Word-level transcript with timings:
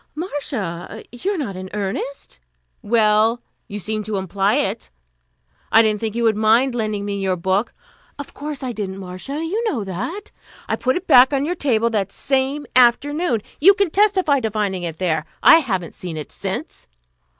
"Marcia! 0.15 1.03
You 1.11 1.35
are 1.35 1.37
not 1.37 1.55
in 1.55 1.69
earnest?" 1.75 2.39
"Well, 2.81 3.39
you 3.67 3.77
seemed 3.77 4.03
to 4.05 4.17
imply 4.17 4.55
it. 4.55 4.89
I 5.71 5.83
didn't 5.83 5.99
think 5.99 6.15
you 6.15 6.23
would 6.23 6.35
mind 6.35 6.73
lending 6.73 7.05
me 7.05 7.19
your 7.21 7.35
book" 7.35 7.71
"Of 8.17 8.33
course 8.33 8.63
I 8.63 8.71
didn't, 8.71 8.97
Marcia. 8.97 9.45
You 9.45 9.63
know 9.69 9.83
that." 9.83 10.31
"I 10.67 10.75
put 10.75 10.95
it 10.97 11.05
back 11.05 11.33
on 11.33 11.45
your 11.45 11.53
table 11.53 11.91
that 11.91 12.11
same 12.11 12.65
afternoon. 12.75 13.43
You 13.59 13.75
can 13.75 13.91
testify 13.91 14.39
to 14.39 14.49
finding 14.49 14.81
it 14.81 14.97
there. 14.97 15.23
I 15.43 15.57
haven't 15.57 15.93
seen 15.93 16.17
it 16.17 16.31
since." 16.31 16.87